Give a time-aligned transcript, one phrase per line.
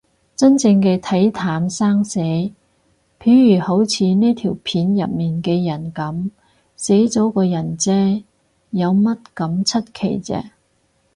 [0.35, 2.19] 真正嘅睇淡生死，
[3.19, 6.31] 譬如好似呢條片入面嘅人噉，
[6.75, 8.23] 死咗個人嗟，
[8.71, 10.43] 有乜咁出奇啫